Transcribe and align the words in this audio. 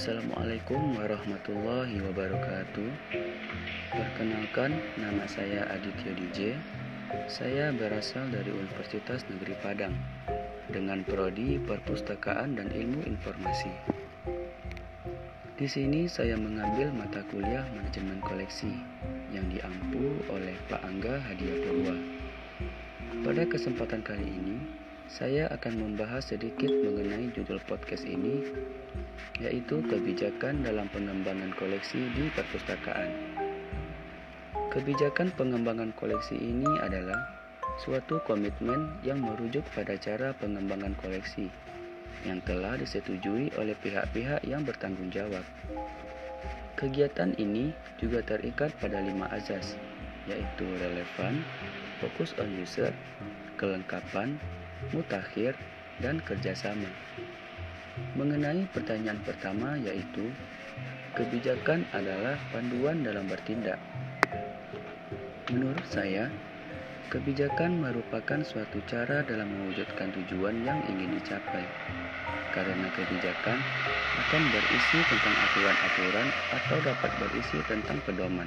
Assalamualaikum 0.00 0.96
warahmatullahi 0.96 2.00
wabarakatuh. 2.00 2.88
Perkenalkan, 3.92 4.72
nama 4.96 5.28
saya 5.28 5.68
Aditya 5.76 6.16
DJ. 6.16 6.38
Saya 7.28 7.68
berasal 7.68 8.32
dari 8.32 8.48
Universitas 8.48 9.28
Negeri 9.28 9.52
Padang 9.60 9.92
dengan 10.72 11.04
prodi 11.04 11.60
Perpustakaan 11.60 12.56
dan 12.56 12.72
Ilmu 12.72 13.04
Informasi. 13.12 13.68
Di 15.60 15.68
sini 15.68 16.08
saya 16.08 16.40
mengambil 16.40 16.96
mata 16.96 17.20
kuliah 17.28 17.68
Manajemen 17.76 18.24
Koleksi 18.24 18.72
yang 19.36 19.52
diampu 19.52 20.16
oleh 20.32 20.56
Pak 20.72 20.80
Angga 20.80 21.20
Hadiah 21.28 21.60
Purwa. 21.60 21.96
Pada 23.20 23.44
kesempatan 23.44 24.00
kali 24.00 24.24
ini, 24.24 24.64
saya 25.10 25.50
akan 25.50 25.74
membahas 25.74 26.30
sedikit 26.30 26.70
mengenai 26.70 27.34
judul 27.34 27.58
podcast 27.66 28.06
ini, 28.06 28.46
yaitu 29.42 29.82
kebijakan 29.82 30.62
dalam 30.62 30.86
pengembangan 30.94 31.50
koleksi 31.58 31.98
di 32.14 32.30
perpustakaan. 32.30 33.10
Kebijakan 34.70 35.34
pengembangan 35.34 35.90
koleksi 35.98 36.38
ini 36.38 36.70
adalah 36.78 37.18
suatu 37.82 38.22
komitmen 38.22 39.02
yang 39.02 39.18
merujuk 39.18 39.66
pada 39.74 39.98
cara 39.98 40.30
pengembangan 40.38 40.94
koleksi 41.02 41.50
yang 42.22 42.38
telah 42.46 42.78
disetujui 42.78 43.50
oleh 43.58 43.74
pihak-pihak 43.82 44.46
yang 44.46 44.62
bertanggung 44.62 45.10
jawab. 45.10 45.42
Kegiatan 46.78 47.34
ini 47.34 47.74
juga 47.98 48.22
terikat 48.22 48.70
pada 48.78 49.02
lima 49.02 49.26
azas, 49.34 49.74
yaitu 50.30 50.70
relevan, 50.78 51.42
fokus 51.98 52.30
on 52.38 52.46
user, 52.62 52.94
kelengkapan, 53.58 54.38
mutakhir, 54.92 55.54
dan 56.00 56.18
kerjasama. 56.24 56.88
Mengenai 58.16 58.64
pertanyaan 58.72 59.20
pertama 59.20 59.76
yaitu, 59.76 60.32
kebijakan 61.14 61.84
adalah 61.92 62.40
panduan 62.50 63.04
dalam 63.04 63.28
bertindak. 63.28 63.76
Menurut 65.52 65.84
saya, 65.84 66.32
kebijakan 67.12 67.82
merupakan 67.82 68.40
suatu 68.40 68.80
cara 68.88 69.20
dalam 69.26 69.50
mewujudkan 69.50 70.14
tujuan 70.14 70.64
yang 70.64 70.80
ingin 70.88 71.20
dicapai. 71.20 71.66
Karena 72.50 72.88
kebijakan 72.90 73.62
akan 74.26 74.42
berisi 74.50 75.02
tentang 75.06 75.34
aturan-aturan 75.38 76.30
atau 76.50 76.78
dapat 76.82 77.10
berisi 77.18 77.62
tentang 77.66 78.02
pedoman. 78.02 78.46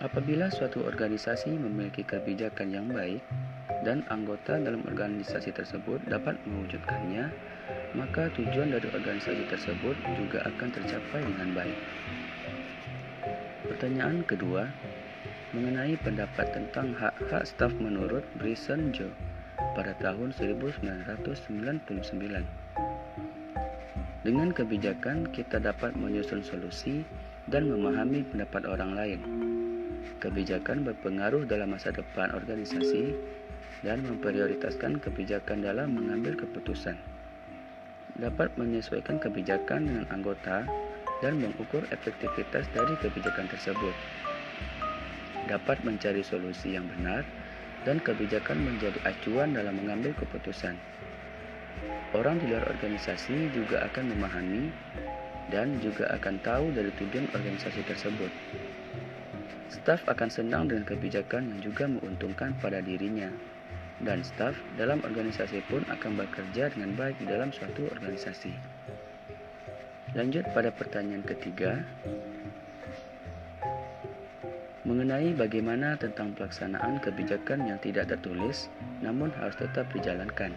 Apabila 0.00 0.48
suatu 0.48 0.80
organisasi 0.84 1.52
memiliki 1.60 2.04
kebijakan 2.04 2.72
yang 2.72 2.88
baik, 2.88 3.20
dan 3.84 4.04
anggota 4.12 4.60
dalam 4.60 4.84
organisasi 4.84 5.52
tersebut 5.56 6.04
dapat 6.08 6.36
mewujudkannya, 6.44 7.32
maka 7.96 8.28
tujuan 8.36 8.74
dari 8.74 8.88
organisasi 8.92 9.48
tersebut 9.48 9.96
juga 10.16 10.44
akan 10.44 10.68
tercapai 10.68 11.20
dengan 11.24 11.48
baik. 11.56 11.78
Pertanyaan 13.70 14.26
kedua, 14.26 14.68
mengenai 15.56 15.98
pendapat 15.98 16.52
tentang 16.54 16.94
hak-hak 16.94 17.42
staf 17.48 17.74
menurut 17.80 18.22
Bryson 18.38 18.92
Joe 18.94 19.10
pada 19.74 19.96
tahun 19.98 20.30
1999. 20.36 21.90
Dengan 24.20 24.52
kebijakan, 24.52 25.32
kita 25.32 25.56
dapat 25.56 25.96
menyusun 25.96 26.44
solusi 26.44 27.08
dan 27.48 27.72
memahami 27.72 28.20
pendapat 28.28 28.68
orang 28.68 28.92
lain. 28.92 29.20
Kebijakan 30.20 30.84
berpengaruh 30.84 31.48
dalam 31.48 31.72
masa 31.72 31.88
depan 31.88 32.36
organisasi 32.36 33.16
dan 33.80 34.04
memprioritaskan 34.04 35.00
kebijakan 35.00 35.64
dalam 35.64 35.96
mengambil 35.96 36.36
keputusan. 36.36 36.96
Dapat 38.20 38.52
menyesuaikan 38.60 39.16
kebijakan 39.16 39.88
dengan 39.88 40.04
anggota 40.12 40.68
dan 41.24 41.40
mengukur 41.40 41.84
efektivitas 41.88 42.68
dari 42.76 42.94
kebijakan 43.00 43.48
tersebut. 43.48 43.96
Dapat 45.48 45.80
mencari 45.84 46.20
solusi 46.20 46.76
yang 46.76 46.84
benar 46.96 47.24
dan 47.88 47.96
kebijakan 48.04 48.60
menjadi 48.60 49.00
acuan 49.08 49.56
dalam 49.56 49.80
mengambil 49.80 50.12
keputusan. 50.20 50.76
Orang 52.12 52.42
di 52.42 52.52
luar 52.52 52.68
organisasi 52.68 53.54
juga 53.56 53.86
akan 53.88 54.12
memahami 54.12 54.68
dan 55.48 55.80
juga 55.80 56.10
akan 56.12 56.36
tahu 56.44 56.74
dari 56.76 56.92
tujuan 57.00 57.30
organisasi 57.32 57.80
tersebut. 57.88 58.28
Staf 59.70 60.04
akan 60.10 60.28
senang 60.28 60.68
dengan 60.68 60.84
kebijakan 60.84 61.56
yang 61.56 61.60
juga 61.72 61.86
menguntungkan 61.86 62.52
pada 62.58 62.82
dirinya 62.82 63.30
dan 64.00 64.24
staf 64.24 64.56
dalam 64.80 65.04
organisasi 65.04 65.60
pun 65.68 65.84
akan 65.88 66.16
bekerja 66.16 66.72
dengan 66.72 66.96
baik 66.96 67.20
di 67.20 67.26
dalam 67.28 67.52
suatu 67.52 67.84
organisasi. 67.92 68.52
Lanjut 70.16 70.42
pada 70.56 70.74
pertanyaan 70.74 71.22
ketiga, 71.22 71.86
mengenai 74.82 75.36
bagaimana 75.36 75.94
tentang 76.00 76.34
pelaksanaan 76.34 76.98
kebijakan 76.98 77.68
yang 77.68 77.78
tidak 77.78 78.10
tertulis 78.10 78.72
namun 79.04 79.30
harus 79.38 79.54
tetap 79.60 79.86
dijalankan. 79.94 80.50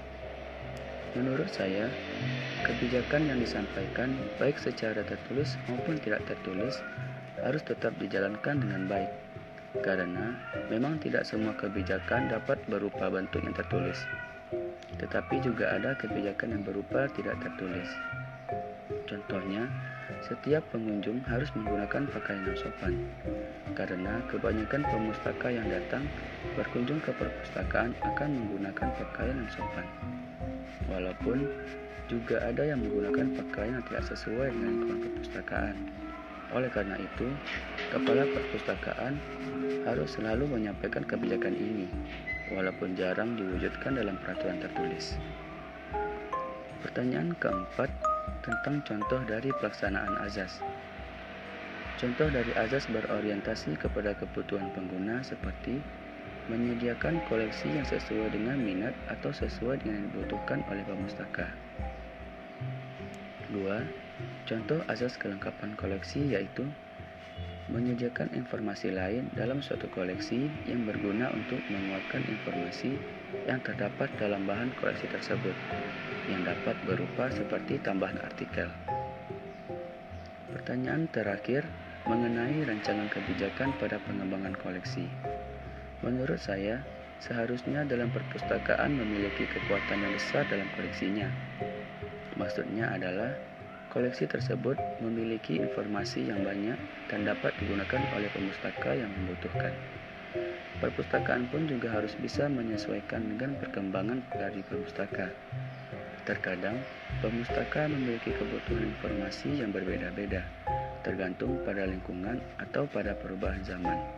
Menurut 1.13 1.45
saya, 1.53 1.85
kebijakan 2.65 3.29
yang 3.29 3.37
disampaikan 3.37 4.17
baik 4.41 4.57
secara 4.57 5.05
tertulis 5.05 5.53
maupun 5.69 6.01
tidak 6.01 6.25
tertulis 6.25 6.81
harus 7.45 7.61
tetap 7.61 7.93
dijalankan 8.01 8.57
dengan 8.57 8.89
baik 8.89 9.11
karena 9.81 10.37
memang 10.69 11.01
tidak 11.01 11.25
semua 11.25 11.57
kebijakan 11.57 12.29
dapat 12.29 12.61
berupa 12.69 13.09
bentuk 13.09 13.41
yang 13.41 13.57
tertulis, 13.57 13.97
tetapi 15.01 15.41
juga 15.41 15.73
ada 15.73 15.97
kebijakan 15.97 16.59
yang 16.59 16.63
berupa 16.67 17.09
tidak 17.17 17.41
tertulis. 17.41 17.89
Contohnya, 19.09 19.65
setiap 20.21 20.61
pengunjung 20.69 21.25
harus 21.25 21.49
menggunakan 21.57 22.05
pakaian 22.13 22.45
yang 22.45 22.59
sopan, 22.59 22.93
karena 23.73 24.21
kebanyakan 24.29 24.85
pemustaka 24.85 25.49
yang 25.49 25.65
datang 25.65 26.05
berkunjung 26.53 27.01
ke 27.01 27.09
perpustakaan 27.17 27.97
akan 28.05 28.29
menggunakan 28.29 28.87
pakaian 28.93 29.35
yang 29.41 29.51
sopan. 29.51 29.85
Walaupun 30.85 31.49
juga 32.11 32.43
ada 32.43 32.67
yang 32.67 32.83
menggunakan 32.83 33.33
pakaian 33.41 33.79
yang 33.79 33.85
tidak 33.89 34.03
sesuai 34.11 34.51
dengan 34.51 34.69
lingkungan 34.75 34.99
perpustakaan. 35.07 36.02
Oleh 36.53 36.69
karena 36.69 36.93
itu, 37.01 37.27
kepala 37.89 38.29
perpustakaan 38.29 39.17
harus 39.89 40.15
selalu 40.15 40.45
menyampaikan 40.53 41.01
kebijakan 41.01 41.57
ini, 41.57 41.89
walaupun 42.53 42.93
jarang 42.93 43.33
diwujudkan 43.33 43.97
dalam 43.97 44.21
peraturan 44.21 44.61
tertulis. 44.61 45.17
Pertanyaan 46.85 47.33
keempat 47.41 47.89
tentang 48.45 48.85
contoh 48.85 49.21
dari 49.25 49.49
pelaksanaan 49.57 50.13
azas. 50.21 50.61
Contoh 51.97 52.29
dari 52.29 52.53
azas 52.53 52.85
berorientasi 52.85 53.79
kepada 53.79 54.13
kebutuhan 54.13 54.69
pengguna 54.75 55.23
seperti 55.25 55.79
menyediakan 56.51 57.23
koleksi 57.31 57.71
yang 57.71 57.87
sesuai 57.87 58.35
dengan 58.35 58.59
minat 58.59 58.91
atau 59.07 59.31
sesuai 59.31 59.79
dengan 59.79 60.03
yang 60.03 60.11
dibutuhkan 60.11 60.59
oleh 60.67 60.83
pemustaka. 60.83 61.47
2 63.53 64.03
Contoh 64.43 64.81
asas 64.91 65.15
kelengkapan 65.15 65.77
koleksi 65.79 66.35
yaitu 66.35 66.67
menyediakan 67.71 68.27
informasi 68.35 68.91
lain 68.91 69.31
dalam 69.33 69.63
suatu 69.63 69.87
koleksi 69.87 70.51
yang 70.67 70.83
berguna 70.83 71.31
untuk 71.31 71.63
menguatkan 71.71 72.27
informasi 72.27 72.99
yang 73.47 73.63
terdapat 73.63 74.11
dalam 74.19 74.43
bahan 74.43 74.69
koleksi 74.77 75.07
tersebut 75.07 75.55
yang 76.27 76.43
dapat 76.43 76.75
berupa 76.83 77.31
seperti 77.31 77.79
tambahan 77.79 78.19
artikel. 78.19 78.67
Pertanyaan 80.51 81.07
terakhir 81.09 81.63
mengenai 82.03 82.67
rancangan 82.67 83.07
kebijakan 83.07 83.71
pada 83.79 83.95
pengembangan 84.03 84.55
koleksi. 84.59 85.07
Menurut 86.03 86.39
saya, 86.39 86.83
seharusnya 87.23 87.87
dalam 87.87 88.11
perpustakaan 88.11 88.99
memiliki 88.99 89.47
kekuatan 89.47 90.03
yang 90.03 90.11
besar 90.11 90.43
dalam 90.51 90.67
koleksinya. 90.75 91.31
Maksudnya 92.35 92.93
adalah 92.93 93.33
Koleksi 93.93 94.25
tersebut 94.25 94.73
memiliki 95.05 95.61
informasi 95.61 96.25
yang 96.25 96.41
banyak 96.41 96.81
dan 97.05 97.29
dapat 97.29 97.53
digunakan 97.61 98.01
oleh 98.17 98.25
pemustaka 98.33 98.97
yang 98.97 99.13
membutuhkan. 99.13 99.69
Perpustakaan 100.81 101.45
pun 101.45 101.69
juga 101.69 101.93
harus 101.93 102.17
bisa 102.17 102.49
menyesuaikan 102.49 103.29
dengan 103.29 103.53
perkembangan 103.61 104.25
dari 104.33 104.65
pemustaka. 104.65 105.29
Terkadang, 106.25 106.81
pemustaka 107.21 107.85
memiliki 107.85 108.33
kebutuhan 108.33 108.97
informasi 108.97 109.61
yang 109.61 109.69
berbeda-beda, 109.69 110.41
tergantung 111.05 111.61
pada 111.61 111.85
lingkungan 111.85 112.41
atau 112.57 112.89
pada 112.89 113.13
perubahan 113.13 113.61
zaman. 113.61 114.09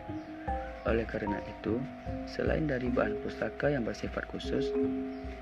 Oleh 0.86 1.02
karena 1.02 1.42
itu, 1.42 1.82
selain 2.30 2.70
dari 2.70 2.86
bahan 2.86 3.18
pustaka 3.26 3.74
yang 3.74 3.82
bersifat 3.82 4.22
khusus, 4.30 4.70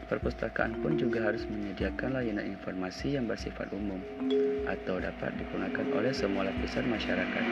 perpustakaan 0.08 0.80
pun 0.80 0.96
juga 0.96 1.28
harus 1.28 1.44
menyediakan 1.44 2.16
layanan 2.16 2.48
informasi 2.48 3.20
yang 3.20 3.28
bersifat 3.28 3.68
umum 3.76 4.00
atau 4.64 4.96
dapat 4.96 5.36
digunakan 5.36 5.84
oleh 5.92 6.16
semua 6.16 6.48
lapisan 6.48 6.88
masyarakat. 6.88 7.44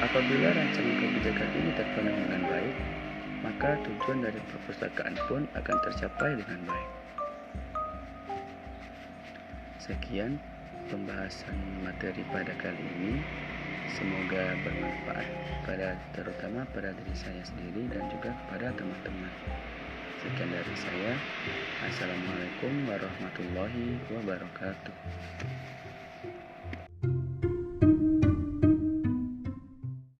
Apabila 0.00 0.48
rancangan 0.56 0.96
kebijakan 0.96 1.48
ini 1.60 1.70
terpenuhi 1.76 2.20
dengan 2.24 2.42
baik, 2.48 2.76
maka 3.44 3.70
tujuan 3.84 4.18
dari 4.24 4.40
perpustakaan 4.48 5.14
pun 5.28 5.44
akan 5.52 5.76
tercapai 5.84 6.40
dengan 6.40 6.60
baik. 6.72 6.90
Sekian, 9.76 10.40
pembahasan 10.88 11.56
materi 11.84 12.24
pada 12.32 12.56
kali 12.56 12.80
ini. 12.96 13.20
Semoga 13.96 14.52
bermanfaat 14.60 15.28
pada 15.64 15.96
terutama 16.12 16.68
pada 16.76 16.92
diri 16.92 17.14
saya 17.16 17.40
sendiri 17.44 17.88
dan 17.88 18.04
juga 18.12 18.36
kepada 18.44 18.68
teman-teman. 18.76 19.32
Sekian 20.20 20.50
dari 20.52 20.74
saya. 20.76 21.12
Assalamualaikum 21.88 22.72
warahmatullahi 22.84 23.96
wabarakatuh. 24.12 25.57